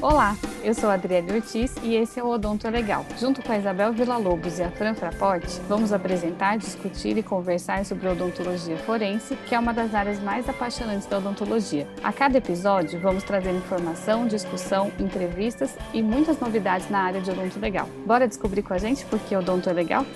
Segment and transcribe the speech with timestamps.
[0.00, 3.04] Olá, eu sou a Adriele Ortiz e esse é o Odonto Legal.
[3.18, 8.08] Junto com a Isabel Villa-Lobos e a Fran Fraporte, vamos apresentar, discutir e conversar sobre
[8.08, 11.88] odontologia forense, que é uma das áreas mais apaixonantes da odontologia.
[12.04, 17.58] A cada episódio, vamos trazer informação, discussão, entrevistas e muitas novidades na área de odonto
[17.58, 17.88] legal.
[18.06, 20.06] Bora descobrir com a gente por que odonto é legal?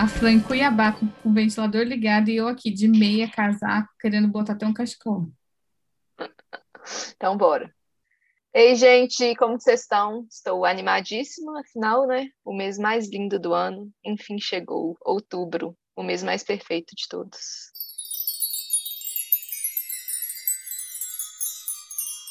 [0.00, 4.28] A Fran em Cuiabá com o ventilador ligado e eu aqui de meia, casaco, querendo
[4.28, 5.26] botar até um cachecol.
[7.14, 7.70] Então, bora.
[8.54, 10.26] Ei, gente, como vocês estão?
[10.30, 12.30] Estou animadíssima, afinal, né?
[12.42, 14.96] O mês mais lindo do ano, enfim, chegou.
[15.04, 17.70] Outubro, o mês mais perfeito de todos.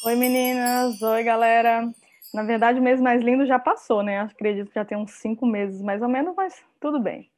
[0.05, 0.99] Oi, meninas.
[1.03, 1.87] Oi, galera.
[2.33, 4.21] Na verdade, o mês mais lindo já passou, né?
[4.21, 7.29] Acredito que já tem uns cinco meses mais ou menos, mas tudo bem.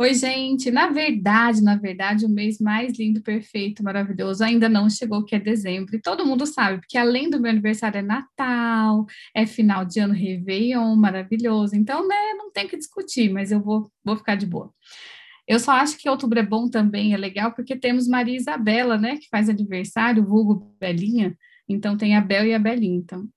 [0.00, 0.70] Oi, gente.
[0.70, 5.38] Na verdade, na verdade, o mês mais lindo, perfeito, maravilhoso ainda não chegou, que é
[5.38, 5.94] dezembro.
[5.94, 10.14] E todo mundo sabe, porque além do meu aniversário é Natal, é final de ano
[10.14, 11.76] Réveillon, maravilhoso.
[11.76, 14.72] Então, né, não tem que discutir, mas eu vou, vou ficar de boa.
[15.46, 19.18] Eu só acho que outubro é bom também, é legal, porque temos Maria Isabela, né,
[19.18, 21.36] que faz aniversário, vulgo Belinha.
[21.68, 22.96] Então, tem a Bel e a Belinha.
[22.96, 23.28] Então,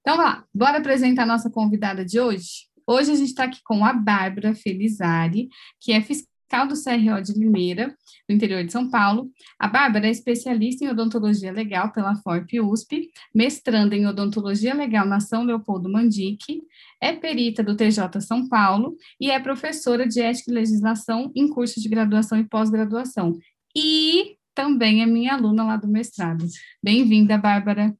[0.00, 0.44] então, lá.
[0.54, 2.67] Bora apresentar a nossa convidada de hoje?
[2.90, 7.38] Hoje a gente está aqui com a Bárbara Felizari, que é fiscal do CRO de
[7.38, 7.94] Limeira,
[8.26, 9.30] do interior de São Paulo.
[9.58, 15.20] A Bárbara é especialista em odontologia legal pela FORP USP, mestranda em odontologia legal na
[15.20, 16.62] São Leopoldo Mandique,
[16.98, 21.82] é perita do TJ São Paulo e é professora de ética e legislação em curso
[21.82, 23.38] de graduação e pós-graduação.
[23.76, 26.46] E também é minha aluna lá do mestrado.
[26.82, 27.94] Bem-vinda, Bárbara.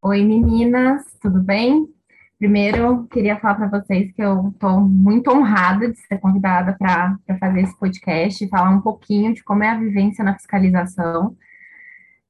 [0.00, 1.92] Oi, meninas, tudo bem?
[2.38, 7.62] Primeiro, queria falar para vocês que eu estou muito honrada de ser convidada para fazer
[7.62, 11.36] esse podcast e falar um pouquinho de como é a vivência na fiscalização.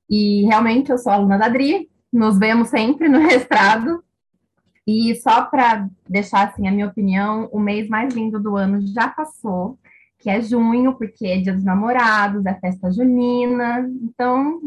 [0.08, 4.04] E realmente eu sou aluna da Adri, nos vemos sempre no restrado.
[4.86, 9.08] E só para deixar assim a minha opinião, o mês mais lindo do ano já
[9.08, 9.78] passou,
[10.18, 14.60] que é junho, porque é Dia dos Namorados, é festa junina, então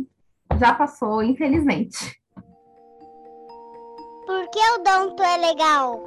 [0.59, 2.19] já passou, infelizmente.
[4.27, 6.03] Por que o Donto é legal?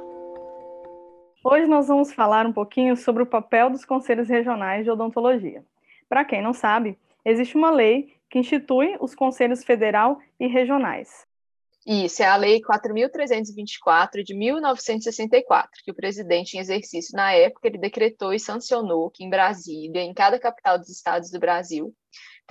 [1.43, 5.65] Hoje nós vamos falar um pouquinho sobre o papel dos conselhos regionais de odontologia.
[6.07, 11.25] Para quem não sabe, existe uma lei que institui os conselhos federal e regionais.
[11.83, 17.79] Isso, é a Lei 4.324 de 1964, que o presidente em exercício na época ele
[17.79, 21.91] decretou e sancionou que em Brasília, em cada capital dos estados do Brasil,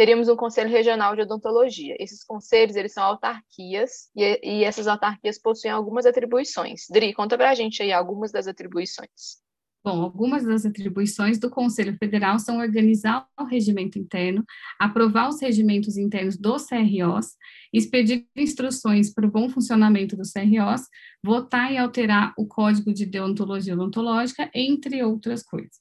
[0.00, 1.94] teríamos um conselho regional de odontologia.
[2.00, 6.86] Esses conselhos, eles são autarquias e, e essas autarquias possuem algumas atribuições.
[6.88, 9.42] Dri, conta para a gente aí algumas das atribuições.
[9.84, 14.42] Bom, algumas das atribuições do Conselho Federal são organizar o regimento interno,
[14.78, 17.36] aprovar os regimentos internos dos CROs,
[17.70, 20.88] expedir instruções para o bom funcionamento dos CROs,
[21.22, 25.78] votar e alterar o Código de Deontologia Odontológica, entre outras coisas.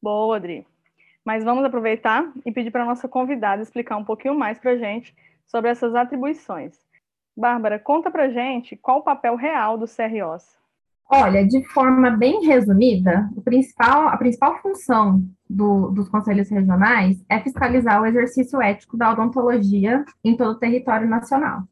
[0.00, 0.66] Boa, Adri.
[1.28, 4.76] Mas vamos aproveitar e pedir para a nossa convidada explicar um pouquinho mais para a
[4.78, 5.14] gente
[5.46, 6.78] sobre essas atribuições.
[7.36, 10.56] Bárbara, conta para gente qual o papel real dos CROs.
[11.06, 18.00] Olha, de forma bem resumida, principal, a principal função do, dos conselhos regionais é fiscalizar
[18.00, 21.64] o exercício ético da odontologia em todo o território nacional.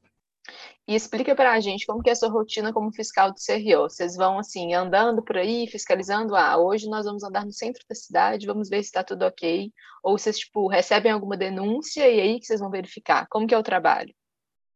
[0.88, 3.82] E explica para a gente como que é a sua rotina como fiscal do CRO.
[3.90, 7.94] Vocês vão, assim, andando por aí, fiscalizando, ah, hoje nós vamos andar no centro da
[7.94, 9.72] cidade, vamos ver se está tudo ok.
[10.04, 13.26] Ou vocês, tipo, recebem alguma denúncia e aí que vocês vão verificar.
[13.28, 14.14] Como que é o trabalho?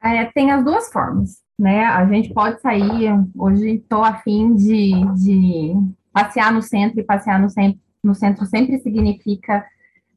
[0.03, 1.85] É, tem as duas formas, né?
[1.85, 5.75] A gente pode sair, hoje estou afim de, de
[6.13, 9.65] passear no centro, e passear no centro, no centro sempre significa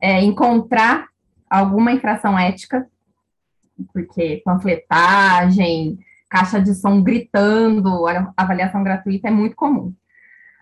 [0.02, 1.08] é, encontrar
[1.50, 2.90] alguma infração ética,
[3.92, 9.94] porque panfletagem, caixa de som gritando, avaliação gratuita é muito comum.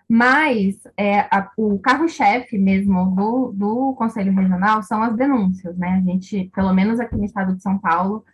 [0.08, 5.88] Mas é, a, o carro-chefe mesmo do, do Conselho Regional são as denúncias, né?
[5.88, 8.24] A gente, pelo menos aqui no estado de São Paulo,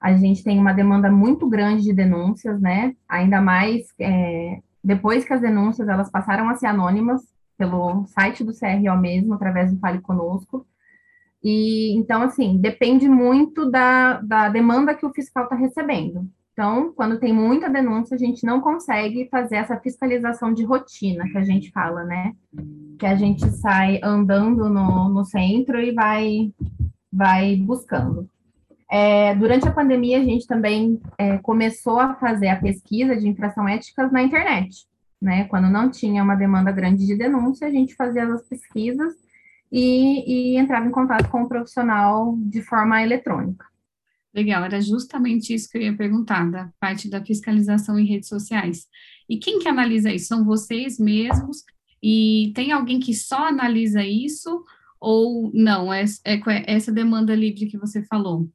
[0.00, 2.96] a gente tem uma demanda muito grande de denúncias, né?
[3.08, 7.22] Ainda mais é, depois que as denúncias elas passaram a ser anônimas
[7.56, 10.66] pelo site do CRO mesmo, através do Fale Conosco.
[11.42, 16.28] E então, assim, depende muito da, da demanda que o fiscal está recebendo.
[16.52, 21.38] Então, quando tem muita denúncia, a gente não consegue fazer essa fiscalização de rotina que
[21.38, 22.34] a gente fala, né?
[22.98, 26.52] Que a gente sai andando no, no centro e vai,
[27.10, 28.28] vai buscando.
[28.90, 33.66] É, durante a pandemia, a gente também é, começou a fazer a pesquisa de infração
[33.66, 34.84] éticas na internet,
[35.22, 35.44] né?
[35.44, 39.14] Quando não tinha uma demanda grande de denúncia, a gente fazia as pesquisas
[39.70, 43.64] e, e entrava em contato com o profissional de forma eletrônica.
[44.32, 48.86] Legal, era justamente isso que eu ia perguntar, da parte da fiscalização em redes sociais.
[49.28, 50.26] E quem que analisa isso?
[50.26, 51.64] São vocês mesmos?
[52.02, 54.64] E tem alguém que só analisa isso?
[55.00, 55.92] Ou não?
[55.92, 58.48] É, é, é essa demanda livre que você falou?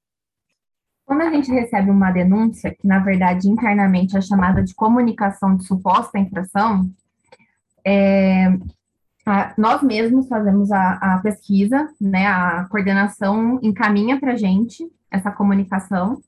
[1.05, 5.65] Quando a gente recebe uma denúncia, que na verdade internamente é chamada de comunicação de
[5.65, 6.89] suposta infração,
[7.85, 8.47] é,
[9.25, 12.27] a, nós mesmos fazemos a, a, pesquisa, né?
[12.27, 16.21] A coordenação encaminha para a gente essa comunicação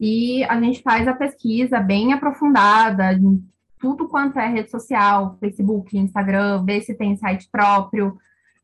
[0.00, 3.42] e a gente faz a pesquisa bem aprofundada, em
[3.80, 8.16] tudo quanto é rede social, Facebook, Instagram, ver se tem site próprio,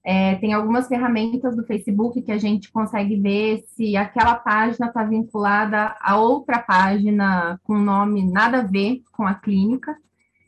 [0.05, 5.03] é, tem algumas ferramentas do Facebook que a gente consegue ver se aquela página está
[5.03, 9.97] vinculada a outra página com nome nada a ver com a clínica.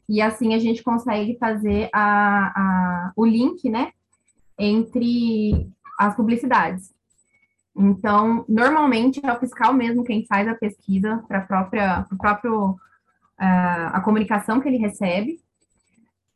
[0.08, 3.92] E assim a gente consegue fazer a, a, o link, né,
[4.58, 5.68] entre
[5.98, 6.94] as publicidades.
[7.76, 12.76] Então, normalmente é o fiscal mesmo quem faz a pesquisa para a própria, próprio, uh,
[13.92, 15.40] a comunicação que ele recebe.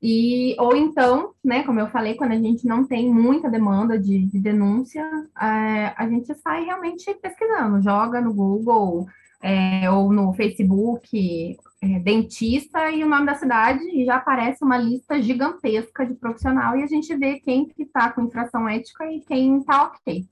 [0.03, 4.27] E, ou então, né, como eu falei, quando a gente não tem muita demanda de,
[4.27, 5.05] de denúncia,
[5.39, 9.07] é, a gente sai realmente pesquisando, joga no Google
[9.43, 14.77] é, ou no Facebook, é, dentista e o nome da cidade, e já aparece uma
[14.77, 19.21] lista gigantesca de profissional, e a gente vê quem que está com infração ética e
[19.21, 20.27] quem está ok.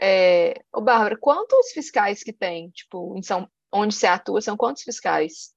[0.00, 4.82] É, ô Bárbara, quantos fiscais que tem, tipo, em São, onde você atua, são quantos
[4.82, 5.52] fiscais?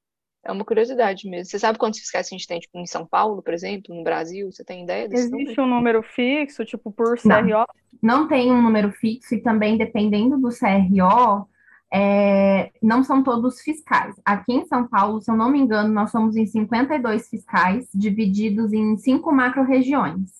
[0.45, 1.45] É uma curiosidade mesmo.
[1.45, 4.51] Você sabe quantos fiscais a gente tem, tipo, em São Paulo, por exemplo, no Brasil?
[4.51, 5.63] Você tem ideia desse Existe número?
[5.63, 7.29] um número fixo, tipo, por CRO?
[7.29, 7.65] Não,
[8.01, 11.47] não tem um número fixo e também, dependendo do CRO,
[11.93, 14.15] é, não são todos fiscais.
[14.25, 18.73] Aqui em São Paulo, se eu não me engano, nós somos em 52 fiscais, divididos
[18.73, 20.31] em cinco macro-regiões.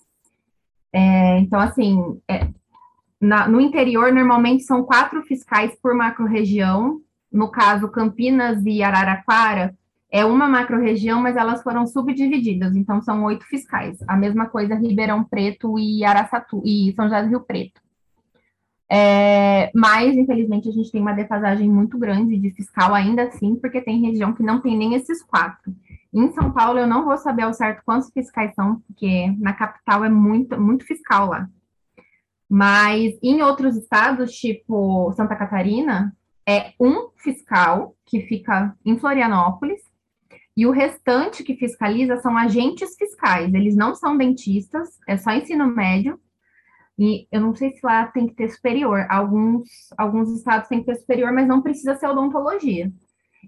[0.92, 2.48] É, então, assim, é,
[3.22, 7.00] na, no interior, normalmente são quatro fiscais por macro-região.
[7.32, 9.76] No caso, Campinas e Araraquara,
[10.12, 13.98] é uma macro-região, mas elas foram subdivididas, então são oito fiscais.
[14.08, 17.83] A mesma coisa Ribeirão Preto e Araçatu, e São José do Rio Preto.
[18.96, 23.82] É, mas, infelizmente, a gente tem uma defasagem muito grande de fiscal ainda assim, porque
[23.82, 25.74] tem região que não tem nem esses quatro.
[26.14, 30.06] Em São Paulo, eu não vou saber ao certo quantos fiscais são, porque na capital
[30.06, 31.50] é muito, muito fiscal lá.
[32.48, 36.16] Mas em outros estados, tipo Santa Catarina,
[36.48, 39.82] é um fiscal que fica em Florianópolis
[40.56, 45.66] e o restante que fiscaliza são agentes fiscais, eles não são dentistas, é só ensino
[45.66, 46.20] médio.
[46.98, 49.06] E eu não sei se lá tem que ter superior.
[49.10, 49.64] Alguns,
[49.98, 52.92] alguns estados têm que ter superior, mas não precisa ser odontologia.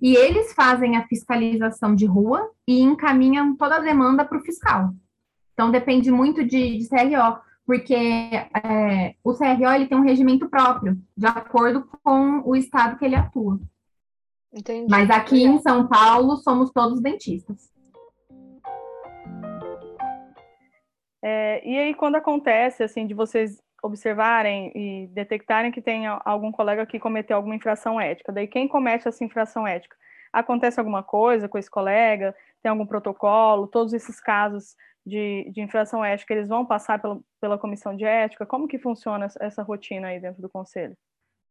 [0.01, 4.93] E eles fazem a fiscalização de rua e encaminham toda a demanda para o fiscal.
[5.53, 10.99] Então, depende muito de, de CRO, porque é, o CRO ele tem um regimento próprio,
[11.15, 13.59] de acordo com o estado que ele atua.
[14.53, 14.87] Entendi.
[14.89, 17.69] Mas aqui em São Paulo somos todos dentistas.
[21.27, 26.85] É, e aí, quando acontece, assim, de vocês observarem e detectarem que tem algum colega
[26.85, 29.95] que cometeu alguma infração ética, daí quem comete essa infração ética?
[30.31, 32.35] Acontece alguma coisa com esse colega?
[32.61, 33.65] Tem algum protocolo?
[33.65, 37.01] Todos esses casos de, de infração ética, eles vão passar
[37.41, 38.45] pela, comissão de ética?
[38.45, 40.95] Como que funciona essa rotina aí dentro do conselho?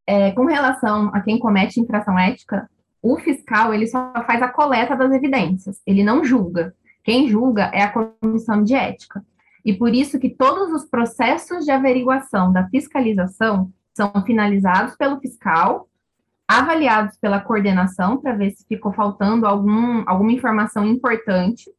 [0.07, 2.69] É, com relação a quem comete infração ética,
[3.01, 6.73] o fiscal, ele só faz a coleta das evidências, ele não julga.
[7.03, 9.21] Quem julga é a comissão de ética.
[9.65, 15.89] E por isso que todos os processos de averiguação da fiscalização são finalizados pelo fiscal,
[16.47, 21.71] avaliados pela coordenação para ver se ficou faltando algum, alguma informação importante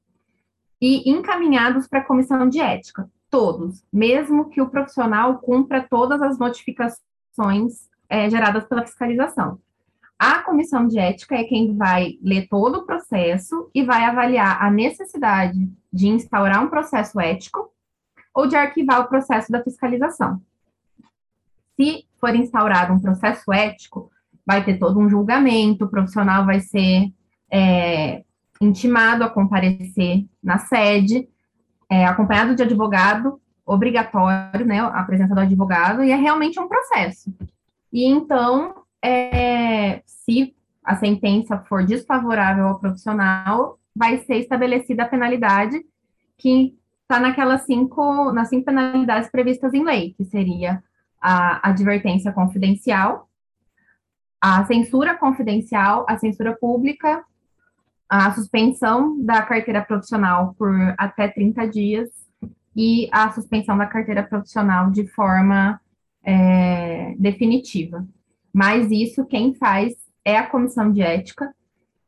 [0.83, 6.41] e encaminhados para a comissão de ética, todos, mesmo que o profissional cumpra todas as
[6.41, 9.61] notificações é, geradas pela fiscalização.
[10.19, 14.71] A comissão de ética é quem vai ler todo o processo e vai avaliar a
[14.71, 17.76] necessidade de instaurar um processo ético
[18.37, 20.43] ou de arquivar o processo da fiscalização.
[21.75, 24.11] Se for instaurado um processo ético,
[24.45, 27.11] vai ter todo um julgamento, o profissional vai ser
[27.51, 28.23] é,
[28.61, 31.27] intimado a comparecer na sede,
[31.89, 37.35] é, acompanhado de advogado, obrigatório, né, a presença do advogado, e é realmente um processo.
[37.91, 45.85] E então, é, se a sentença for desfavorável ao profissional, vai ser estabelecida a penalidade
[46.37, 46.77] que
[47.07, 50.83] está naquelas cinco, nas cinco penalidades previstas em lei, que seria
[51.21, 53.29] a advertência confidencial,
[54.41, 57.25] a censura confidencial, a censura pública,
[58.09, 62.09] a suspensão da carteira profissional por até 30 dias
[62.75, 65.81] e a suspensão da carteira profissional de forma
[66.25, 68.07] é, definitiva.
[68.53, 69.95] Mas isso quem faz
[70.25, 71.55] é a comissão de ética,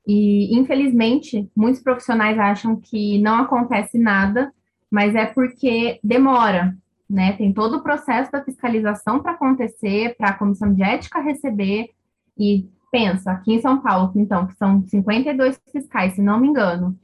[0.07, 4.53] e infelizmente muitos profissionais acham que não acontece nada,
[4.91, 6.77] mas é porque demora,
[7.09, 7.33] né?
[7.33, 11.91] Tem todo o processo da fiscalização para acontecer, para a comissão de ética receber,
[12.39, 16.99] e pensa, aqui em São Paulo, então, que são 52 fiscais, se não me engano,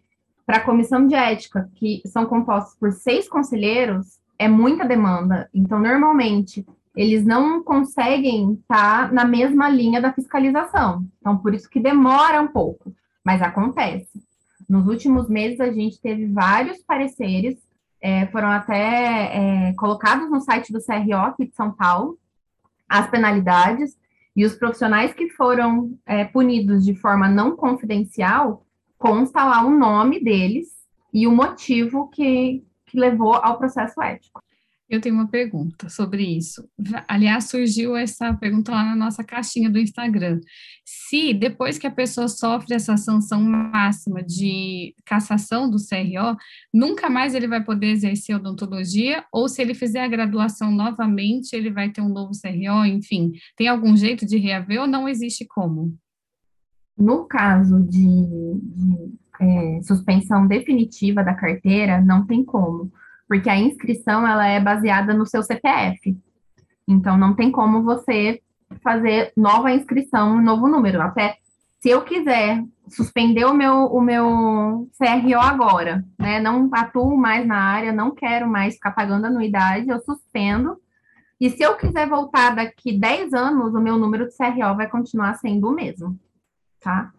[0.47, 5.49] para a comissão de ética, que são compostos por seis conselheiros, é muita demanda.
[5.55, 11.07] Então, normalmente, eles não conseguem estar na mesma linha da fiscalização.
[11.19, 14.23] Então, por isso que demora um pouco, mas acontece.
[14.69, 17.57] Nos últimos meses, a gente teve vários pareceres,
[18.05, 22.19] é, foram até é, colocados no site do CRO aqui de São Paulo,
[22.87, 23.97] as penalidades,
[24.37, 28.67] e os profissionais que foram é, punidos de forma não confidencial,
[28.99, 30.69] consta lá o nome deles
[31.15, 34.43] e o motivo que, que levou ao processo ético.
[34.87, 36.69] Eu tenho uma pergunta sobre isso.
[37.09, 40.41] Aliás, surgiu essa pergunta lá na nossa caixinha do Instagram.
[41.15, 46.37] Se depois que a pessoa sofre essa sanção máxima de cassação do CRO,
[46.73, 51.71] nunca mais ele vai poder exercer odontologia, ou se ele fizer a graduação novamente, ele
[51.71, 55.97] vai ter um novo CRO, enfim, tem algum jeito de reaver ou não existe como?
[56.99, 62.91] No caso de, de é, suspensão definitiva da carteira, não tem como
[63.29, 66.19] porque a inscrição ela é baseada no seu CPF.
[66.89, 68.41] Então não tem como você
[68.83, 71.01] fazer nova inscrição, novo número.
[71.01, 71.37] Até
[71.81, 76.41] se eu quiser suspender o meu, o meu CRO agora, né?
[76.41, 80.77] Não atuo mais na área, não quero mais ficar pagando anuidade, eu suspendo.
[81.41, 85.35] E se eu quiser voltar daqui 10 anos, o meu número de CRO vai continuar
[85.35, 86.19] sendo o mesmo,
[86.81, 87.13] tá?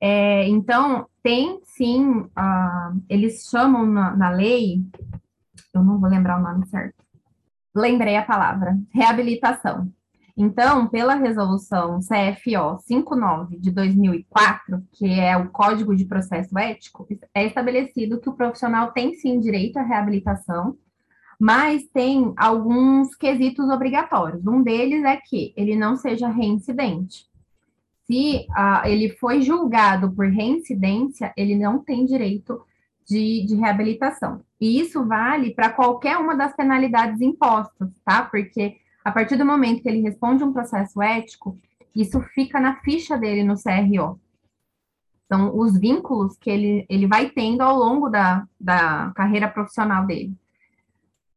[0.00, 4.82] É, então, tem sim, uh, eles chamam na, na lei
[5.72, 7.04] eu não vou lembrar o nome certo.
[7.74, 9.90] Lembrei a palavra, reabilitação.
[10.42, 17.44] Então, pela resolução CFO 59 de 2004, que é o Código de Processo Ético, é
[17.44, 20.78] estabelecido que o profissional tem sim direito à reabilitação,
[21.38, 24.46] mas tem alguns quesitos obrigatórios.
[24.46, 27.26] Um deles é que ele não seja reincidente.
[28.06, 32.62] Se ah, ele foi julgado por reincidência, ele não tem direito
[33.06, 34.40] de, de reabilitação.
[34.58, 38.22] E isso vale para qualquer uma das penalidades impostas, tá?
[38.22, 41.58] Porque a partir do momento que ele responde um processo ético,
[41.94, 44.20] isso fica na ficha dele no CRO.
[45.26, 50.34] São os vínculos que ele, ele vai tendo ao longo da, da carreira profissional dele.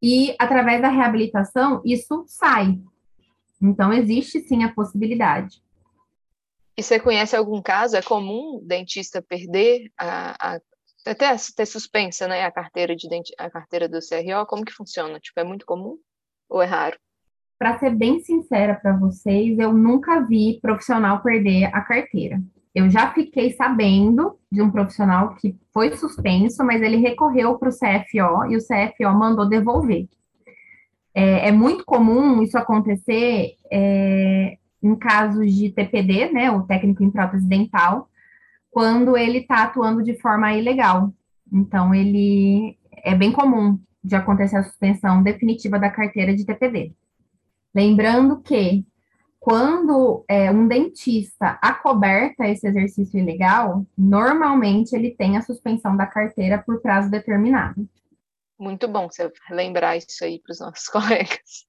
[0.01, 2.79] E através da reabilitação, isso sai.
[3.61, 5.63] Então, existe sim a possibilidade.
[6.75, 7.95] E você conhece algum caso?
[7.95, 10.59] É comum dentista perder a, a
[11.05, 15.19] até ter suspensa, né, a carteira de a carteira do CRO, como que funciona?
[15.19, 15.97] Tipo, é muito comum
[16.47, 16.97] ou é raro?
[17.63, 22.43] Para ser bem sincera para vocês, eu nunca vi profissional perder a carteira.
[22.75, 27.71] Eu já fiquei sabendo de um profissional que foi suspenso, mas ele recorreu para o
[27.71, 30.09] CFO e o CFO mandou devolver.
[31.15, 37.11] É, é muito comum isso acontecer é, em casos de TPD, né, o técnico em
[37.11, 38.09] prótese dental,
[38.71, 41.13] quando ele está atuando de forma ilegal.
[41.49, 46.91] Então, ele é bem comum de acontecer a suspensão definitiva da carteira de TPD.
[47.73, 48.85] Lembrando que
[49.39, 56.63] quando é, um dentista acoberta esse exercício ilegal, normalmente ele tem a suspensão da carteira
[56.63, 57.87] por prazo determinado.
[58.57, 61.67] Muito bom você lembrar isso aí para os nossos colegas.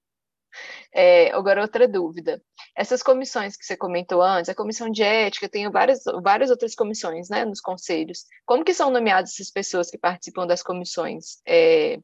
[0.92, 2.40] É, agora, outra dúvida.
[2.76, 7.28] Essas comissões que você comentou antes, a comissão de ética, tem várias, várias outras comissões,
[7.28, 8.24] né, nos conselhos.
[8.46, 11.40] Como que são nomeadas essas pessoas que participam das comissões?
[11.44, 11.98] É,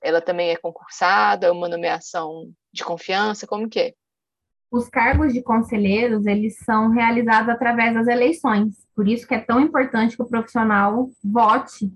[0.00, 3.94] ela também é concursada, é uma nomeação de confiança, como que é?
[4.70, 8.74] Os cargos de conselheiros, eles são realizados através das eleições.
[8.94, 11.90] Por isso que é tão importante que o profissional vote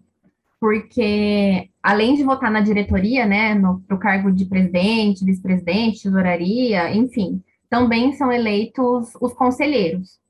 [0.63, 7.43] porque além de votar na diretoria, né, para o cargo de presidente, vice-presidente, tesouraria, enfim,
[7.69, 10.21] também são eleitos os conselheiros.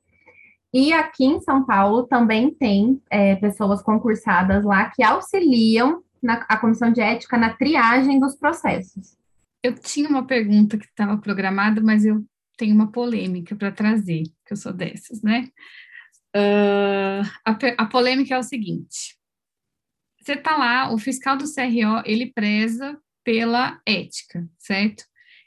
[0.73, 6.57] E aqui em São Paulo também tem é, pessoas concursadas lá que auxiliam na, a
[6.57, 9.15] comissão de ética na triagem dos processos.
[9.63, 12.23] Eu tinha uma pergunta que estava programada, mas eu
[12.57, 15.49] tenho uma polêmica para trazer, que eu sou dessas, né?
[16.35, 19.17] Uh, a, a polêmica é o seguinte:
[20.19, 25.03] você está lá, o fiscal do CRO, ele preza pela ética, certo?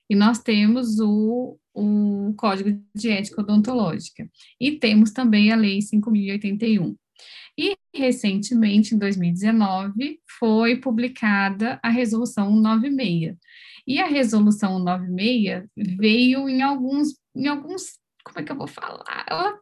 [0.09, 4.29] E nós temos o, o Código de Ética Odontológica.
[4.61, 6.97] E temos também a Lei 5.081.
[7.59, 13.37] E, recentemente, em 2019, foi publicada a Resolução 196.
[13.87, 19.25] E a Resolução 196 veio em alguns, em alguns, como é que eu vou falar?
[19.29, 19.59] Ela,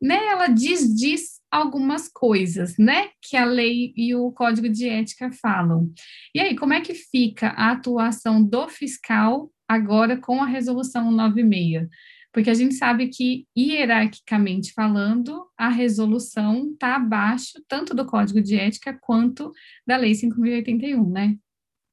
[0.00, 5.30] né, ela diz, diz algumas coisas, né, que a lei e o Código de Ética
[5.32, 5.92] falam.
[6.34, 11.88] E aí, como é que fica a atuação do fiscal agora com a Resolução 196?
[12.34, 18.56] porque a gente sabe que, hierarquicamente falando, a resolução está abaixo tanto do Código de
[18.56, 19.52] Ética quanto
[19.86, 21.36] da Lei 5.081, né?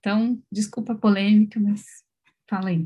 [0.01, 1.85] Então, desculpa a polêmica, mas
[2.49, 2.85] fala aí.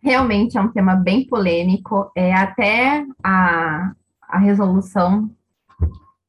[0.00, 3.92] Realmente é um tema bem polêmico, é até a,
[4.22, 5.28] a resolução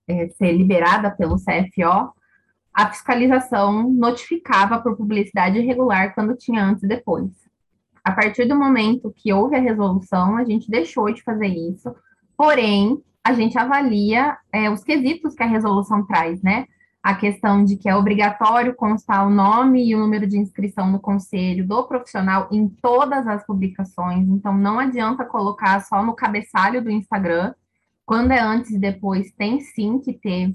[0.08, 2.12] é, ser liberada pelo CFO,
[2.74, 7.29] a fiscalização notificava por publicidade irregular quando tinha antes e depois
[8.10, 11.94] a partir do momento que houve a resolução, a gente deixou de fazer isso,
[12.36, 16.65] porém, a gente avalia é, os quesitos que a resolução traz, né?
[17.01, 21.00] A questão de que é obrigatório constar o nome e o número de inscrição no
[21.00, 26.91] conselho do profissional em todas as publicações, então não adianta colocar só no cabeçalho do
[26.91, 27.53] Instagram.
[28.06, 30.53] Quando é antes e depois, tem sim que ter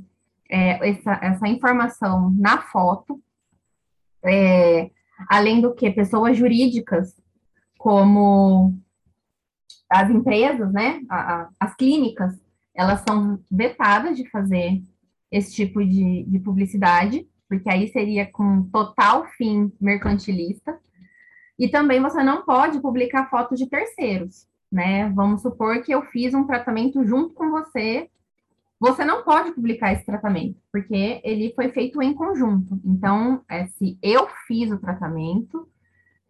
[0.50, 3.20] é, essa, essa informação na foto.
[4.22, 4.90] É,
[5.28, 7.14] além do que, pessoas jurídicas
[7.78, 8.78] como
[9.90, 12.34] as empresas, né, a, a, as clínicas,
[12.74, 14.82] elas são vetadas de fazer
[15.34, 20.78] esse tipo de, de publicidade, porque aí seria com total fim mercantilista.
[21.58, 25.08] E também você não pode publicar fotos de terceiros, né?
[25.10, 28.08] Vamos supor que eu fiz um tratamento junto com você.
[28.78, 32.80] Você não pode publicar esse tratamento, porque ele foi feito em conjunto.
[32.84, 35.68] Então, é, se eu fiz o tratamento,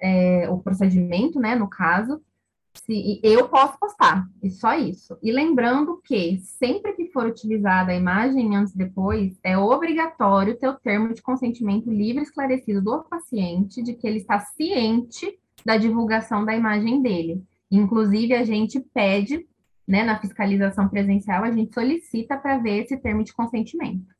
[0.00, 2.22] é, o procedimento, né, no caso,
[2.74, 5.16] se, eu posso postar, e só isso.
[5.22, 10.68] E lembrando que, sempre que for utilizada a imagem antes e depois, é obrigatório ter
[10.68, 16.44] o termo de consentimento livre esclarecido do paciente de que ele está ciente da divulgação
[16.44, 17.42] da imagem dele.
[17.70, 19.46] Inclusive, a gente pede,
[19.86, 24.14] né, na fiscalização presencial, a gente solicita para ver esse termo de consentimento.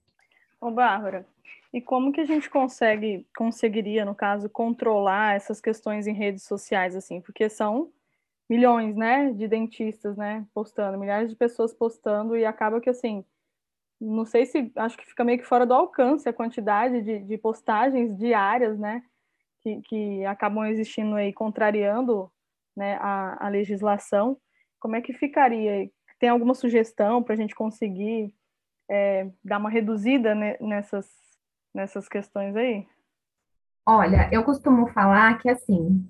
[0.60, 1.26] Ô, Bárbara,
[1.72, 6.94] e como que a gente consegue, conseguiria, no caso, controlar essas questões em redes sociais,
[6.94, 7.20] assim?
[7.20, 7.90] Porque são
[8.48, 13.24] milhões, né, de dentistas, né, postando, milhares de pessoas postando, e acaba que, assim,
[14.00, 17.38] não sei se, acho que fica meio que fora do alcance a quantidade de, de
[17.38, 19.02] postagens diárias, né,
[19.60, 22.30] que, que acabam existindo aí, contrariando,
[22.76, 24.36] né, a, a legislação.
[24.78, 25.90] Como é que ficaria?
[26.18, 28.34] Tem alguma sugestão para a gente conseguir
[28.90, 31.24] é, dar uma reduzida nessas
[31.74, 32.86] nessas questões aí?
[33.86, 36.08] Olha, eu costumo falar que assim,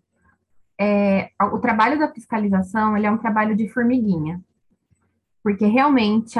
[0.80, 4.40] é, o trabalho da fiscalização ele é um trabalho de formiguinha,
[5.42, 6.34] porque realmente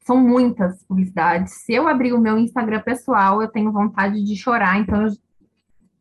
[0.00, 1.52] são muitas publicidades.
[1.64, 5.12] Se eu abrir o meu Instagram pessoal, eu tenho vontade de chorar, então eu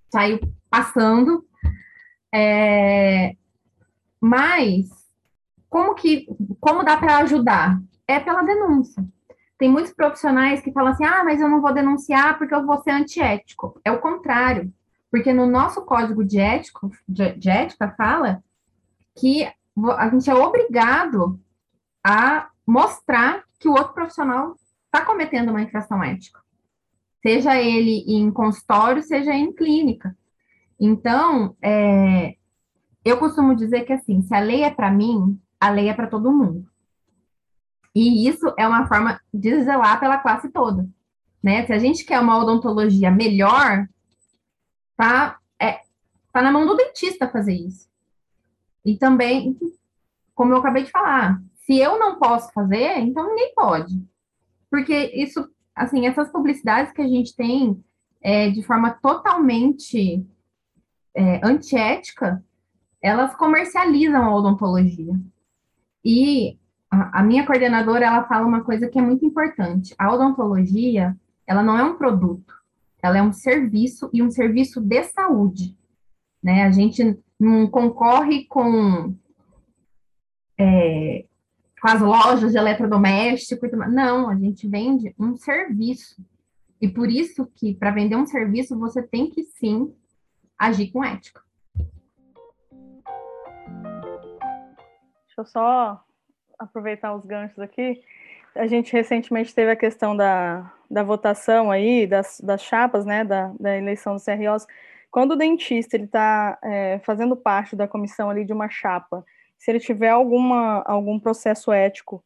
[0.09, 1.45] saio passando.
[2.33, 3.35] É,
[4.19, 4.89] mas
[5.69, 6.27] como que
[6.59, 7.79] como dá para ajudar?
[8.07, 9.03] É pela denúncia.
[9.57, 12.81] Tem muitos profissionais que falam assim: ah, mas eu não vou denunciar porque eu vou
[12.81, 13.79] ser antiético.
[13.83, 14.71] É o contrário,
[15.15, 18.43] porque no nosso código de, ético, de, de ética fala
[19.17, 19.49] que
[19.97, 21.39] a gente é obrigado
[22.05, 26.41] a mostrar que o outro profissional está cometendo uma infração ética,
[27.25, 30.17] seja ele em consultório, seja em clínica.
[30.77, 32.35] Então, é,
[33.05, 36.07] eu costumo dizer que assim, se a lei é para mim, a lei é para
[36.07, 36.67] todo mundo.
[37.95, 40.85] E isso é uma forma de zelar pela classe toda.
[41.41, 41.65] Né?
[41.65, 43.87] Se a gente quer uma odontologia melhor,
[44.97, 45.81] tá, é,
[46.31, 47.89] tá na mão do dentista fazer isso.
[48.83, 49.57] E também,
[50.33, 54.03] como eu acabei de falar, se eu não posso fazer, então ninguém pode.
[54.69, 57.83] Porque isso, assim, essas publicidades que a gente tem
[58.21, 60.25] é, de forma totalmente
[61.13, 62.43] é, antiética,
[63.01, 65.13] elas comercializam a odontologia.
[66.03, 66.57] E
[66.89, 69.93] a, minha coordenadora, ela fala uma coisa que é muito importante.
[69.97, 72.54] A odontologia, ela não é um produto,
[73.05, 75.77] ela é um serviço e um serviço de saúde.
[76.43, 76.63] Né?
[76.63, 79.15] A gente não concorre com,
[80.57, 81.25] é,
[81.79, 86.15] com as lojas de eletrodoméstico, não, a gente vende um serviço.
[86.81, 89.93] E por isso que, para vender um serviço, você tem que sim
[90.57, 91.41] agir com ética.
[95.27, 96.03] Deixa eu só
[96.57, 98.01] aproveitar os ganchos aqui.
[98.55, 103.53] A gente recentemente teve a questão da, da votação aí, das, das chapas, né, da,
[103.59, 104.65] da eleição do CROs.
[105.11, 109.23] Quando o dentista ele está é, fazendo parte da comissão ali de uma chapa,
[109.57, 112.23] se ele tiver alguma, algum processo ético,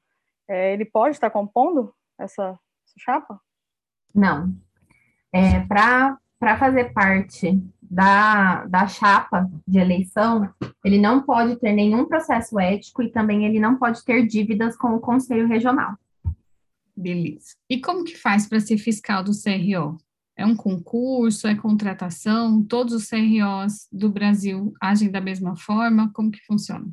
[0.47, 2.59] é, ele pode estar compondo essa,
[2.97, 3.39] chapa?
[4.13, 4.53] Não.
[5.31, 10.49] É, Para fazer parte da, da chapa de eleição,
[10.83, 14.95] ele não pode ter nenhum processo ético e também ele não pode ter dívidas com
[14.95, 15.95] o Conselho Regional.
[16.99, 17.55] Beleza.
[17.69, 19.97] E como que faz para ser fiscal do CRO?
[20.35, 22.61] É um concurso, é contratação?
[22.61, 26.11] Todos os CROs do Brasil agem da mesma forma?
[26.13, 26.85] Como que funciona?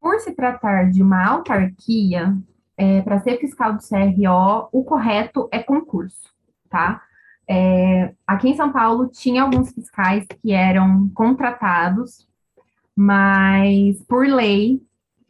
[0.00, 2.38] Por se tratar de uma autarquia,
[2.76, 6.32] é, para ser fiscal do CRO, o correto é concurso,
[6.68, 7.02] tá?
[7.48, 12.28] É, aqui em São Paulo tinha alguns fiscais que eram contratados,
[12.94, 14.80] mas por lei,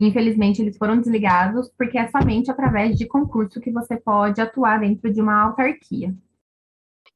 [0.06, 5.12] infelizmente, eles foram desligados, porque é somente através de concurso que você pode atuar dentro
[5.12, 6.14] de uma autarquia.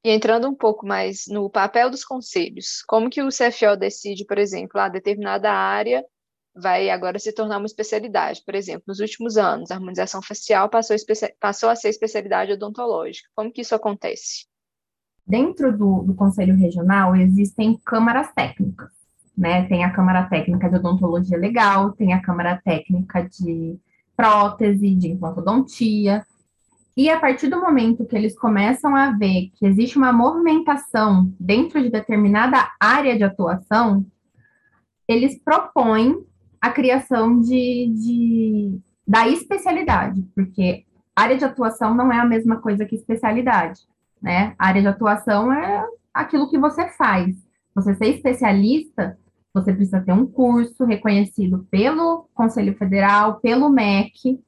[0.04, 4.36] E entrando um pouco mais no papel dos conselhos, como que o CFO decide, por
[4.36, 6.04] exemplo, a determinada área
[6.54, 8.42] vai agora se tornar uma especialidade.
[8.44, 10.94] Por exemplo, nos últimos anos, a harmonização facial passou,
[11.40, 13.28] passou a ser especialidade odontológica.
[13.34, 14.46] Como que isso acontece?
[15.26, 18.92] Dentro do, do Conselho Regional existem câmaras técnicas,
[19.36, 19.64] né?
[19.64, 23.78] Tem a Câmara Técnica de Odontologia Legal, tem a Câmara Técnica de
[24.16, 26.24] Prótese, de Implantodontia,
[26.96, 31.82] e a partir do momento que eles começam a ver que existe uma movimentação dentro
[31.82, 34.06] de determinada área de atuação,
[35.08, 36.24] eles propõem
[36.60, 40.84] a criação de, de, da especialidade, porque
[41.16, 43.80] área de atuação não é a mesma coisa que especialidade
[44.24, 44.54] né?
[44.58, 47.36] A área de atuação é aquilo que você faz.
[47.74, 49.18] Você ser especialista,
[49.54, 54.42] você precisa ter um curso reconhecido pelo Conselho Federal, pelo MEC,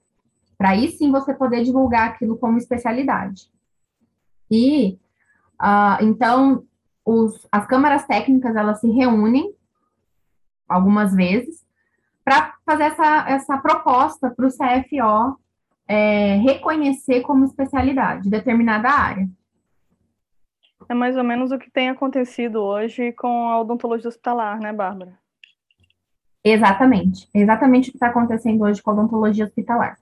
[0.58, 3.48] para aí sim você poder divulgar aquilo como especialidade.
[4.50, 4.98] E
[5.62, 6.64] uh, então
[7.04, 9.54] os, as câmaras técnicas elas se reúnem
[10.68, 11.64] algumas vezes
[12.24, 15.38] para fazer essa, essa proposta para o CFO
[15.86, 19.28] é, reconhecer como especialidade determinada área.
[20.88, 25.18] É mais ou menos o que tem acontecido hoje com a odontologia hospitalar, né, Bárbara?
[26.44, 27.28] Exatamente.
[27.34, 29.98] Exatamente o que está acontecendo hoje com a odontologia hospitalar.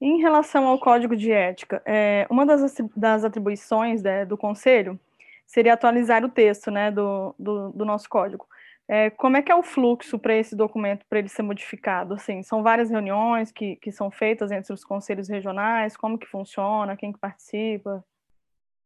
[0.00, 4.98] Em relação ao código de ética, é, uma das, das atribuições né, do conselho
[5.46, 8.46] seria atualizar o texto né, do, do, do nosso código.
[8.88, 12.14] É, como é que é o fluxo para esse documento, para ele ser modificado?
[12.14, 16.96] Assim, são várias reuniões que, que são feitas entre os conselhos regionais, como que funciona,
[16.96, 18.04] quem que participa?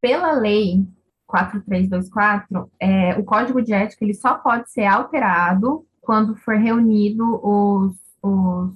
[0.05, 0.87] Pela lei
[1.25, 7.95] 4324, é, o código de ética ele só pode ser alterado quando for reunido os,
[8.21, 8.71] os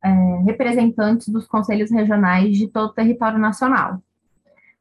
[0.00, 0.08] é,
[0.44, 4.00] representantes dos conselhos regionais de todo o território nacional.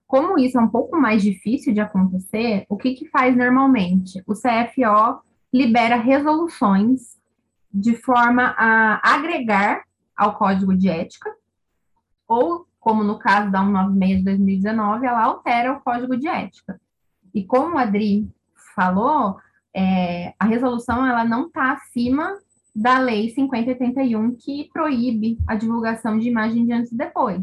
[0.06, 4.22] Como isso é um pouco mais difícil de acontecer, o que, que faz normalmente?
[4.28, 7.18] O CFO libera resoluções
[7.74, 11.36] de forma a agregar ao código de ética
[12.28, 16.80] ou como no caso da 196 de 2019, ela altera o código de ética.
[17.34, 18.30] E como o Adri
[18.76, 19.38] falou,
[19.76, 22.38] é, a resolução ela não está acima
[22.76, 27.42] da lei 5081 que proíbe a divulgação de imagem de antes e depois.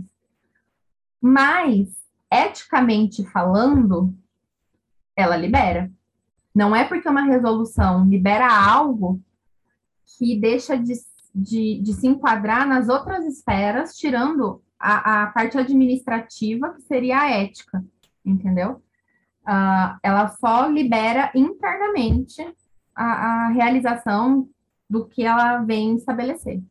[1.20, 1.88] Mas,
[2.31, 4.14] eticamente falando,
[5.16, 5.90] ela libera.
[6.55, 9.20] Não é porque uma resolução libera algo
[10.16, 10.94] que deixa de,
[11.35, 17.31] de, de se enquadrar nas outras esferas, tirando a, a parte administrativa, que seria a
[17.31, 17.83] ética,
[18.25, 18.83] entendeu?
[19.47, 22.42] Uh, ela só libera internamente
[22.94, 23.05] a,
[23.47, 24.49] a realização
[24.88, 26.62] do que ela vem estabelecer.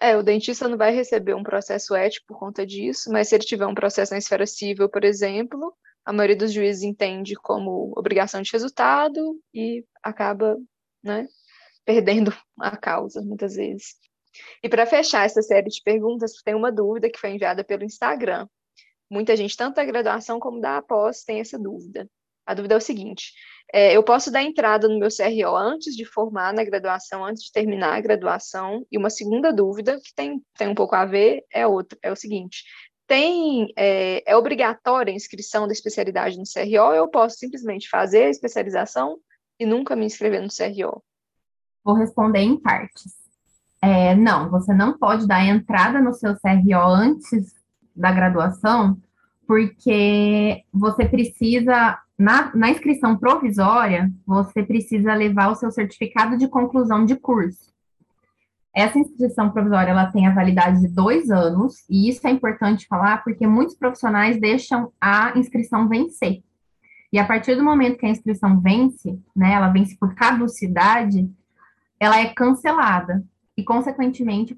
[0.00, 3.44] É, o dentista não vai receber um processo ético por conta disso, mas se ele
[3.44, 5.72] tiver um processo na esfera civil, por exemplo,
[6.04, 10.56] a maioria dos juízes entende como obrigação de resultado e acaba,
[11.02, 11.26] né,
[11.84, 13.96] perdendo a causa, muitas vezes.
[14.62, 18.46] E para fechar essa série de perguntas, tem uma dúvida que foi enviada pelo Instagram.
[19.10, 22.08] Muita gente, tanto da graduação como da pós, tem essa dúvida.
[22.44, 23.32] A dúvida é o seguinte:
[23.72, 27.52] é, eu posso dar entrada no meu CRO antes de formar na graduação, antes de
[27.52, 28.86] terminar a graduação?
[28.90, 32.16] E uma segunda dúvida, que tem, tem um pouco a ver, é outra, é o
[32.16, 32.64] seguinte:
[33.06, 38.24] tem é, é obrigatória a inscrição da especialidade no CRO ou eu posso simplesmente fazer
[38.24, 39.18] a especialização
[39.58, 41.02] e nunca me inscrever no CRO?
[41.84, 43.25] Vou responder em partes.
[43.82, 47.54] É, não, você não pode dar entrada no seu CRO antes
[47.94, 48.98] da graduação,
[49.46, 57.04] porque você precisa, na, na inscrição provisória, você precisa levar o seu certificado de conclusão
[57.04, 57.74] de curso.
[58.74, 63.24] Essa inscrição provisória ela tem a validade de dois anos, e isso é importante falar
[63.24, 66.42] porque muitos profissionais deixam a inscrição vencer.
[67.10, 71.30] E a partir do momento que a inscrição vence, né, ela vence por caducidade,
[71.98, 73.24] ela é cancelada.
[73.56, 74.56] E, consequentemente, o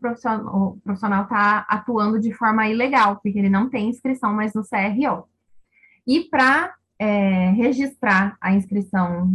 [0.83, 5.29] profissional está atuando de forma ilegal, porque ele não tem inscrição mais no CRO.
[6.05, 9.33] E para é, registrar a inscrição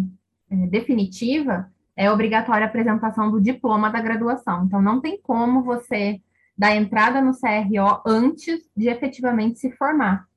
[0.50, 4.66] é, definitiva, é obrigatória a apresentação do diploma da graduação.
[4.66, 6.20] Então, não tem como você
[6.58, 10.28] dar entrada no CRO antes de efetivamente se formar.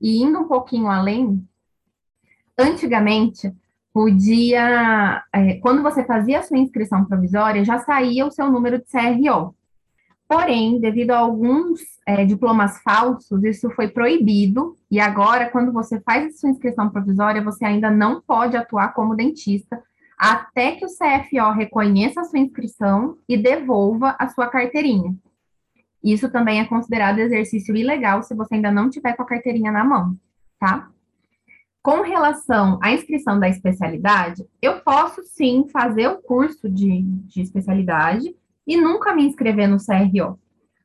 [0.00, 1.46] E indo um pouquinho além,
[2.58, 3.54] antigamente,
[3.92, 8.84] podia, é, quando você fazia a sua inscrição provisória, já saía o seu número de
[8.84, 9.54] CRO.
[10.26, 16.26] Porém, devido a alguns é, diplomas falsos, isso foi proibido, e agora, quando você faz
[16.26, 19.82] a sua inscrição provisória, você ainda não pode atuar como dentista,
[20.16, 25.14] até que o CFO reconheça a sua inscrição e devolva a sua carteirinha.
[26.02, 29.84] Isso também é considerado exercício ilegal se você ainda não tiver com a carteirinha na
[29.84, 30.16] mão,
[30.58, 30.88] tá?
[31.82, 38.36] Com relação à inscrição da especialidade, eu posso sim fazer o curso de, de especialidade
[38.64, 40.38] e nunca me inscrever no CRO,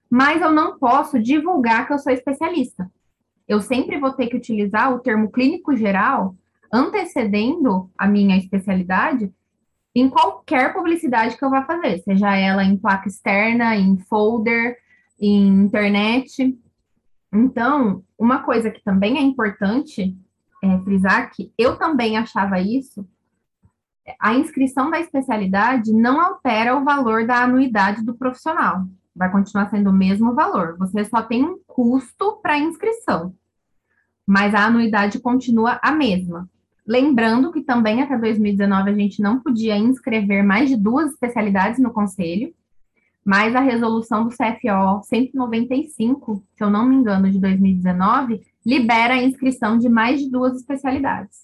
[0.10, 2.90] mas eu não posso divulgar que eu sou especialista.
[3.48, 6.36] Eu sempre vou ter que utilizar o termo clínico geral
[6.74, 9.32] antecedendo a minha especialidade
[9.96, 14.78] em qualquer publicidade que eu vá fazer, seja ela em placa externa, em folder,
[15.20, 16.58] em internet.
[17.32, 20.16] Então, uma coisa que também é importante
[20.74, 23.08] é, frisar que eu também achava isso,
[24.20, 28.86] a inscrição da especialidade não altera o valor da anuidade do profissional.
[29.16, 30.78] Vai continuar sendo o mesmo valor.
[30.78, 33.34] Você só tem um custo para inscrição,
[34.26, 36.50] mas a anuidade continua a mesma.
[36.86, 41.92] Lembrando que também até 2019 a gente não podia inscrever mais de duas especialidades no
[41.92, 42.54] conselho,
[43.26, 49.24] mas a resolução do CFO 195, se eu não me engano, de 2019, libera a
[49.24, 51.38] inscrição de mais de duas especialidades.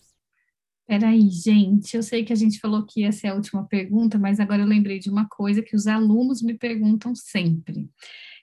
[0.85, 4.41] Peraí, gente, eu sei que a gente falou que ia ser a última pergunta, mas
[4.41, 7.89] agora eu lembrei de uma coisa que os alunos me perguntam sempre,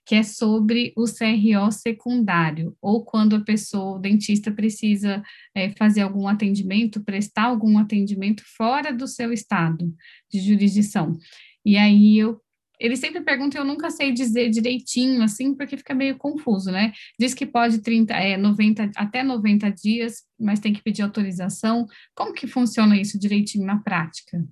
[0.06, 5.22] que é sobre o CRO secundário, ou quando a pessoa, o dentista, precisa
[5.54, 9.94] é, fazer algum atendimento, prestar algum atendimento fora do seu estado
[10.32, 11.18] de jurisdição.
[11.62, 12.40] E aí eu
[12.80, 16.92] ele sempre pergunta eu nunca sei dizer direitinho, assim, porque fica meio confuso, né?
[17.18, 21.86] Diz que pode 30, é, 90, até 90 dias, mas tem que pedir autorização.
[22.14, 24.42] Como que funciona isso direitinho na prática?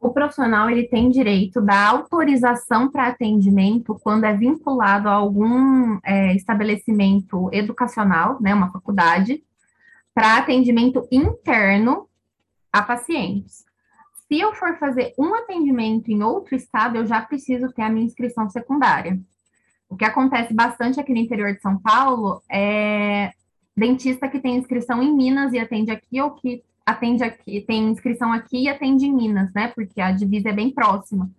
[0.00, 6.34] O profissional ele tem direito da autorização para atendimento quando é vinculado a algum é,
[6.34, 9.42] estabelecimento educacional, né, uma faculdade,
[10.14, 12.08] para atendimento interno
[12.72, 13.64] a pacientes.
[14.32, 18.06] Se eu for fazer um atendimento em outro estado, eu já preciso ter a minha
[18.06, 19.20] inscrição secundária.
[19.90, 23.32] O que acontece bastante aqui no interior de São Paulo é
[23.76, 28.32] dentista que tem inscrição em Minas e atende aqui, ou que atende aqui, tem inscrição
[28.32, 29.68] aqui e atende em Minas, né?
[29.68, 31.30] Porque a divisa é bem próxima.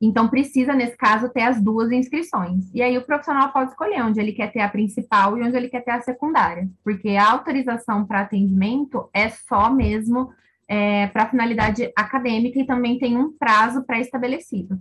[0.00, 2.64] Então, precisa, nesse caso, ter as duas inscrições.
[2.72, 5.68] E aí, o profissional pode escolher onde ele quer ter a principal e onde ele
[5.68, 10.32] quer ter a secundária, porque a autorização para atendimento é só mesmo
[10.70, 14.78] é, para finalidade acadêmica e também tem um prazo pré-estabelecido.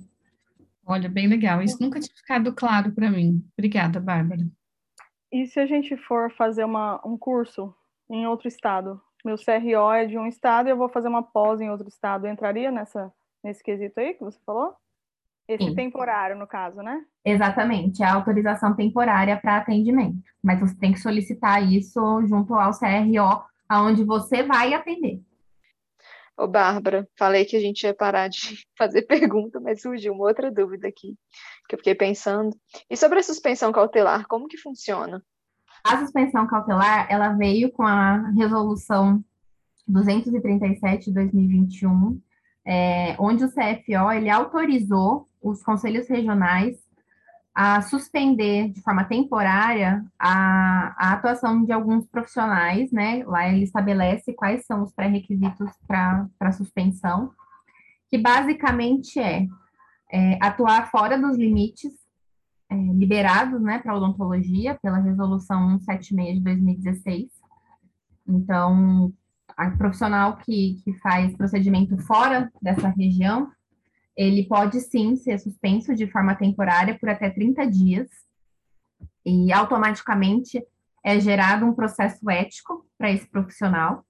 [0.86, 1.63] Olha, bem legal.
[1.63, 3.43] Isso nunca tinha ficado claro para mim.
[3.58, 4.45] Obrigada, Bárbara.
[5.32, 7.73] E se a gente for fazer uma, um curso
[8.08, 9.02] em outro estado?
[9.25, 12.28] Meu CRO é de um estado e eu vou fazer uma pós em outro estado.
[12.28, 13.12] Entraria nessa,
[13.43, 14.73] nesse quesito aí que você falou?
[15.47, 15.75] Esse Sim.
[15.75, 17.04] temporário, no caso, né?
[17.25, 20.21] Exatamente, é a autorização temporária para atendimento.
[20.43, 25.19] Mas você tem que solicitar isso junto ao CRO, aonde você vai atender.
[26.39, 30.49] Ô, Bárbara, falei que a gente ia parar de fazer pergunta, mas surgiu uma outra
[30.49, 31.17] dúvida aqui,
[31.67, 32.56] que eu fiquei pensando.
[32.89, 35.21] E sobre a suspensão cautelar, como que funciona?
[35.84, 39.21] A suspensão cautelar, ela veio com a resolução
[39.86, 42.21] 237 de 2021,
[42.65, 46.78] é, onde o CFO, ele autorizou os conselhos regionais
[47.62, 53.22] a suspender de forma temporária a, a atuação de alguns profissionais, né?
[53.26, 57.34] Lá ele estabelece quais são os pré-requisitos para suspensão,
[58.10, 59.45] que basicamente é,
[60.10, 61.91] é, atuar fora dos limites
[62.69, 67.30] é, liberados, né, para odontologia pela resolução 176 de 2016.
[68.26, 69.12] Então,
[69.58, 73.52] a profissional que, que faz procedimento fora dessa região
[74.19, 78.10] ele pode sim ser suspenso de forma temporária por até 30 dias
[79.25, 80.62] e automaticamente
[81.05, 84.05] é gerado um processo ético para esse profissional.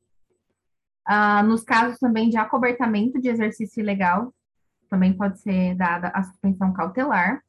[1.06, 4.34] Ah, nos casos também de acobertamento de exercício ilegal,
[4.89, 7.43] também pode ser dada a suspensão cautelar,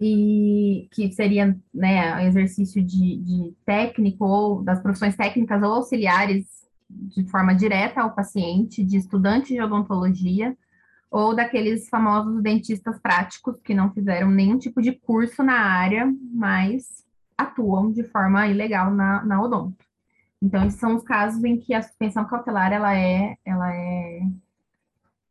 [0.00, 6.46] e que seria né, exercício de, de técnico ou das profissões técnicas ou auxiliares
[6.88, 10.56] de forma direta ao paciente, de estudante de odontologia,
[11.14, 17.06] ou daqueles famosos dentistas práticos que não fizeram nenhum tipo de curso na área, mas
[17.38, 19.84] atuam de forma ilegal na, na odonto.
[20.42, 24.22] Então, esses são os casos em que a suspensão cautelar ela é, ela é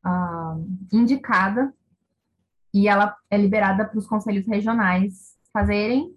[0.05, 1.73] uh, indicada
[2.73, 6.15] e ela é liberada para os conselhos regionais fazerem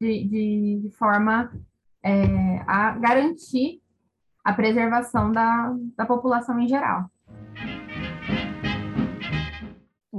[0.00, 1.52] de, de, de forma
[2.02, 3.80] é, a garantir
[4.42, 7.11] a preservação da, da população em geral.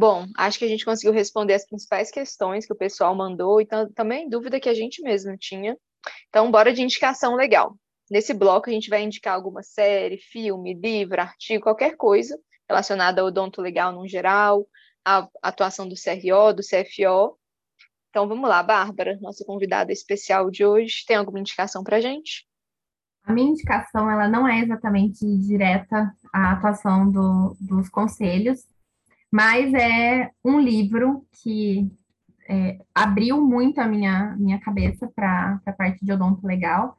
[0.04, 3.68] Bom, acho que a gente conseguiu responder as principais questões que o pessoal mandou e
[3.96, 5.78] também dúvida que a gente mesmo tinha.
[6.28, 7.78] Então, bora de indicação legal.
[8.12, 12.38] Nesse bloco, a gente vai indicar alguma série, filme, livro, artigo, qualquer coisa
[12.68, 14.68] relacionada ao odonto legal no geral,
[15.06, 17.39] a atuação do CRO, do CFO.
[18.10, 22.46] Então vamos lá, Bárbara, nossa convidada especial de hoje, tem alguma indicação para a gente?
[23.24, 28.66] A minha indicação ela não é exatamente direta à atuação do, dos conselhos,
[29.34, 31.91] mas é um livro que
[32.48, 36.96] é, abriu muito a minha, minha cabeça para a parte de odonto legal,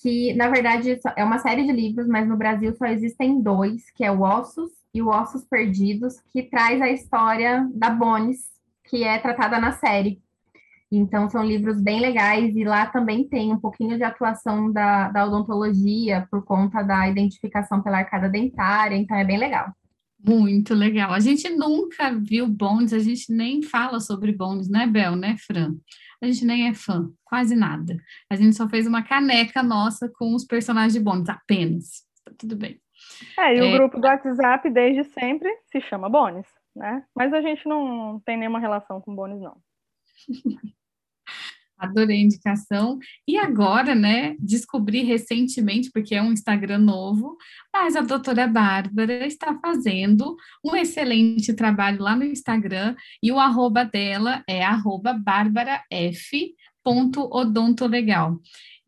[0.00, 4.02] que na verdade é uma série de livros, mas no Brasil só existem dois, que
[4.02, 8.38] é o Ossos e o Ossos Perdidos, que traz a história da Bones,
[8.88, 10.22] que é tratada na série.
[10.90, 15.26] Então, são livros bem legais, e lá também tem um pouquinho de atuação da, da
[15.26, 19.70] odontologia, por conta da identificação pela arcada dentária, então é bem legal.
[20.24, 21.12] Muito legal.
[21.12, 25.76] A gente nunca viu Bones, a gente nem fala sobre Bones, né, Bel, né, Fran?
[26.20, 27.96] A gente nem é fã, quase nada.
[28.28, 32.04] A gente só fez uma caneca nossa com os personagens de Bones, apenas.
[32.24, 32.80] Tá tudo bem.
[33.38, 33.72] É, e o é...
[33.72, 37.04] grupo do WhatsApp desde sempre se chama Bones, né?
[37.14, 39.56] Mas a gente não tem nenhuma relação com Bones, não.
[41.78, 42.98] Adorei a indicação.
[43.26, 47.36] E agora, né, descobri recentemente, porque é um Instagram novo,
[47.72, 53.84] mas a doutora Bárbara está fazendo um excelente trabalho lá no Instagram, e o arroba
[53.84, 55.16] dela é arroba.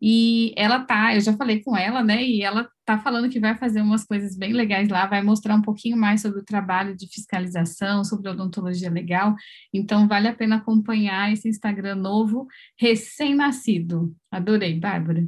[0.01, 2.23] E ela tá, eu já falei com ela, né?
[2.23, 5.61] E ela tá falando que vai fazer umas coisas bem legais lá, vai mostrar um
[5.61, 9.35] pouquinho mais sobre o trabalho de fiscalização, sobre odontologia legal.
[9.73, 12.47] Então, vale a pena acompanhar esse Instagram novo,
[12.79, 14.15] recém-nascido.
[14.31, 15.23] Adorei, Bárbara.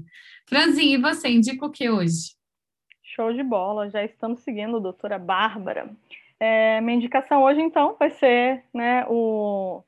[0.48, 2.34] Franzinha, e você indica o que hoje?
[3.02, 5.90] Show de bola, já estamos seguindo a doutora Bárbara.
[6.40, 9.84] É, minha indicação hoje, então, vai ser né, o,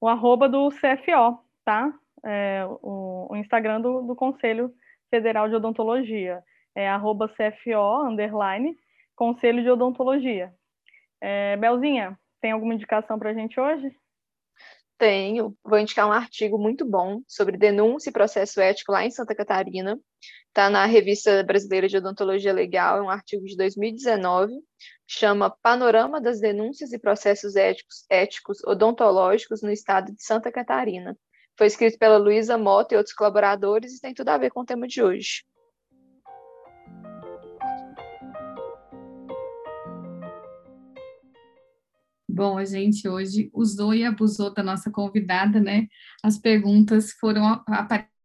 [0.00, 1.92] o arroba do CFO, tá?
[2.24, 4.72] É, o, o, Instagram do, do, Conselho
[5.10, 6.42] Federal de Odontologia,
[6.74, 8.76] é arroba CFO, underline,
[9.16, 10.52] Conselho de Odontologia.
[11.20, 13.90] É, Belzinha, tem alguma indicação para a gente hoje?
[14.98, 19.34] Tenho, vou indicar um artigo muito bom sobre denúncia e processo ético lá em Santa
[19.34, 19.98] Catarina.
[20.48, 24.52] Está na Revista Brasileira de Odontologia Legal, é um artigo de 2019,
[25.06, 31.16] chama Panorama das Denúncias e Processos Éticos, éticos Odontológicos no Estado de Santa Catarina.
[31.58, 34.64] Foi escrito pela Luísa Mota e outros colaboradores e tem tudo a ver com o
[34.64, 35.44] tema de hoje.
[42.30, 45.88] Bom, a gente hoje usou e abusou da nossa convidada, né?
[46.22, 48.17] As perguntas foram aparecendo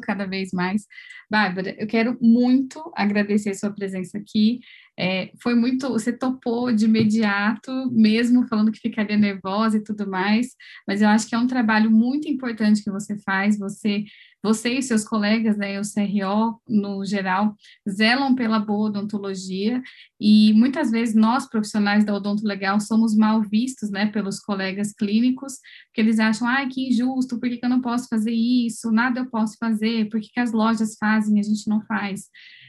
[0.00, 0.86] cada vez mais.
[1.30, 4.60] Bárbara, eu quero muito agradecer a sua presença aqui.
[4.98, 10.48] É, foi muito, você topou de imediato, mesmo falando que ficaria nervosa e tudo mais,
[10.86, 14.04] mas eu acho que é um trabalho muito importante que você faz, você
[14.42, 17.54] você e seus colegas, né, o CRO, no geral,
[17.88, 19.82] zelam pela boa odontologia
[20.20, 25.54] e muitas vezes nós, profissionais da odonto legal, somos mal vistos, né, pelos colegas clínicos,
[25.86, 28.90] porque eles acham, ai, que injusto, por que, que eu não posso fazer isso?
[28.90, 32.22] Nada eu posso fazer, por que, que as lojas fazem e a gente não faz?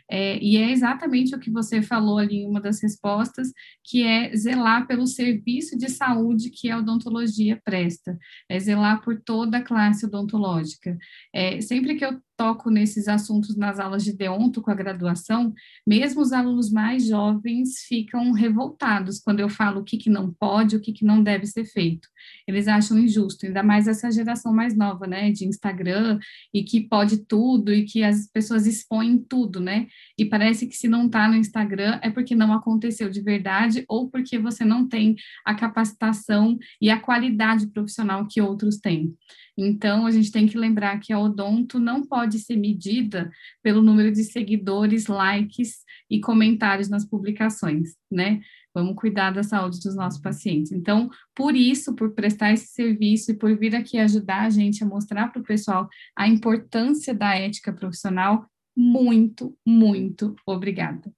[0.10, 3.52] É, e é exatamente o que você falou ali em uma das respostas,
[3.84, 8.18] que é zelar pelo serviço de saúde que a odontologia presta,
[8.50, 10.98] é zelar por toda a classe odontológica.
[11.34, 15.54] É, sempre que eu toco nesses assuntos nas aulas de deonto com a graduação,
[15.88, 20.76] mesmo os alunos mais jovens ficam revoltados quando eu falo o que, que não pode,
[20.76, 22.10] o que, que não deve ser feito.
[22.46, 26.20] Eles acham injusto, ainda mais essa geração mais nova, né, de Instagram,
[26.54, 29.88] e que pode tudo, e que as pessoas expõem tudo, né,
[30.20, 34.10] e parece que se não está no Instagram é porque não aconteceu de verdade, ou
[34.10, 35.16] porque você não tem
[35.46, 39.16] a capacitação e a qualidade profissional que outros têm.
[39.58, 43.32] Então, a gente tem que lembrar que a odonto não pode ser medida
[43.62, 48.42] pelo número de seguidores, likes e comentários nas publicações, né?
[48.74, 50.72] Vamos cuidar da saúde dos nossos pacientes.
[50.72, 54.88] Então, por isso, por prestar esse serviço e por vir aqui ajudar a gente a
[54.88, 61.14] mostrar para o pessoal a importância da ética profissional, muito, muito obrigada.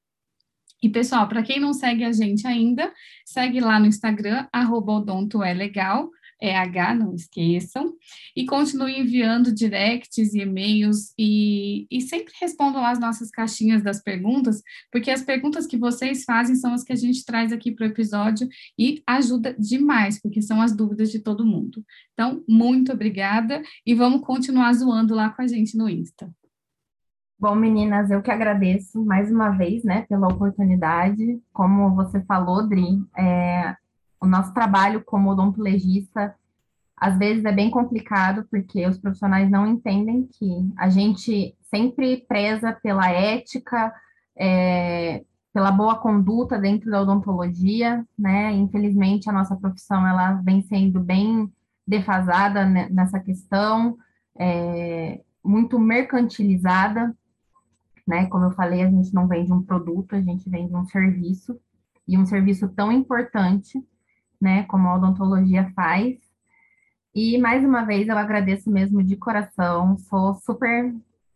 [0.83, 2.93] E, pessoal, para quem não segue a gente ainda,
[3.25, 5.41] segue lá no Instagram, arroba odonto
[6.45, 7.93] é legal, é H, não esqueçam.
[8.35, 14.61] E continue enviando directs e e-mails e, e sempre respondam as nossas caixinhas das perguntas,
[14.91, 17.89] porque as perguntas que vocês fazem são as que a gente traz aqui para o
[17.89, 21.83] episódio e ajuda demais, porque são as dúvidas de todo mundo.
[22.13, 26.29] Então, muito obrigada e vamos continuar zoando lá com a gente no Insta.
[27.37, 31.37] Bom, meninas, eu que agradeço mais uma vez, né, pela oportunidade.
[31.51, 33.75] Como você falou, Dri, é,
[34.25, 36.35] o nosso trabalho como odontologista
[36.97, 42.71] às vezes é bem complicado, porque os profissionais não entendem que a gente sempre preza
[42.71, 43.93] pela ética,
[44.35, 45.23] é,
[45.53, 48.53] pela boa conduta dentro da odontologia, né?
[48.53, 51.51] Infelizmente, a nossa profissão ela vem sendo bem
[51.85, 53.97] defasada nessa questão,
[54.37, 57.13] é, muito mercantilizada,
[58.07, 58.25] né?
[58.27, 61.59] Como eu falei, a gente não vende um produto, a gente vende um serviço,
[62.07, 63.83] e um serviço tão importante
[64.41, 66.17] né, como a odontologia faz.
[67.13, 70.93] E mais uma vez eu agradeço mesmo de coração, sou super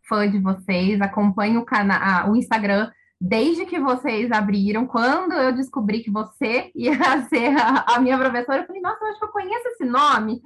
[0.08, 2.90] fã de vocês, acompanho o canal, o Instagram
[3.20, 4.86] desde que vocês abriram.
[4.86, 9.08] Quando eu descobri que você ia ser a, a minha professora, eu falei, nossa, eu
[9.08, 10.42] acho que eu conheço esse nome.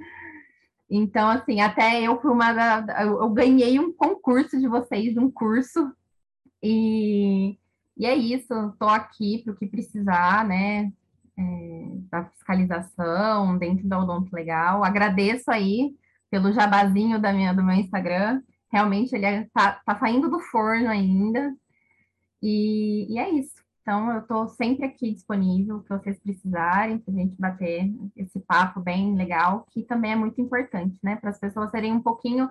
[0.91, 2.53] Então, assim, até eu fui uma
[3.01, 5.91] eu, eu ganhei um concurso de vocês, um curso,
[6.63, 7.59] e,
[7.97, 10.93] e é isso, estou aqui para o que precisar, né?
[11.39, 14.85] É, da fiscalização dentro da Odonto Legal.
[14.85, 15.95] Agradeço aí
[16.31, 18.43] pelo jabazinho da minha, do meu Instagram.
[18.73, 21.55] Realmente ele está é, tá saindo do forno ainda.
[22.43, 23.65] E, e é isso.
[23.85, 28.81] Então, eu estou sempre aqui disponível, se vocês precisarem, para a gente bater esse papo
[28.81, 31.17] bem legal, que também é muito importante, né?
[31.17, 32.49] Para as pessoas serem um pouquinho,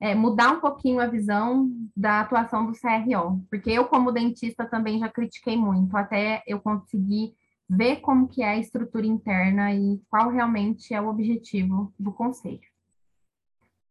[0.00, 3.44] é, mudar um pouquinho a visão da atuação do CRO.
[3.50, 7.34] Porque eu, como dentista, também já critiquei muito, até eu conseguir
[7.70, 12.58] ver como que é a estrutura interna e qual realmente é o objetivo do conselho.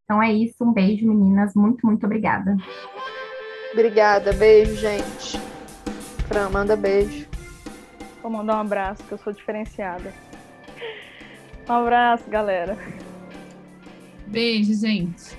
[0.03, 2.57] Então é isso, um beijo, meninas, muito, muito obrigada.
[3.71, 5.39] Obrigada, beijo, gente.
[6.27, 7.25] Fran, manda beijo.
[8.21, 10.11] Vou mandar um abraço, que eu sou diferenciada.
[11.69, 12.77] Um abraço, galera.
[14.27, 15.37] Beijo, gente.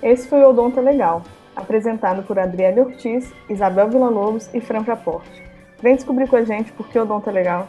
[0.00, 1.24] Esse foi o Odonto Legal,
[1.56, 5.39] apresentado por Adriele Ortiz, Isabel Villa-Lobos e Fran Praporte.
[5.82, 7.68] Vem descobrir com a gente porque o Odonto é legal.